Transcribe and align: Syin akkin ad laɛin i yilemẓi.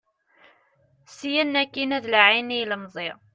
Syin 1.15 1.53
akkin 1.61 1.95
ad 1.97 2.05
laɛin 2.13 2.53
i 2.55 2.57
yilemẓi. 2.59 3.09